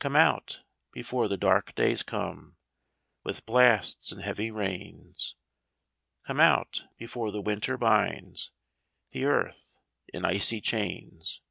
[0.00, 2.56] Come out, before the dark days come,
[3.22, 5.36] With blasts and heavy rains:
[6.26, 8.50] Come out, before the winter binds
[9.12, 9.78] The earth
[10.12, 11.42] in icy chains.